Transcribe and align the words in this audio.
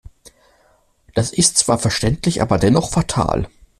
Das 1.13 1.31
ist 1.31 1.57
zwar 1.59 1.77
verständlich, 1.77 2.41
aber 2.41 2.57
dennoch 2.57 2.89
fatal. 2.89 3.47